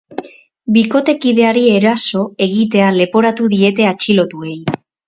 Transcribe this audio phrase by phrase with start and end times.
[0.77, 4.61] Bikotekideari eraso egitea leporatu diete atxilotuei.